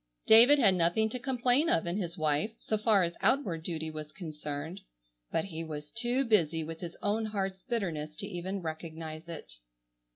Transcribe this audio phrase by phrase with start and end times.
[0.25, 4.11] David had nothing to complain of in his wife, so far as outward duty was
[4.11, 4.81] concerned,
[5.31, 9.57] but he was too busy with his own heart's bitterness to even recognize it.